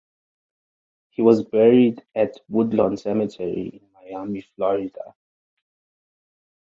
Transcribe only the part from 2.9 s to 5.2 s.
Cemetery in Miami, Florida.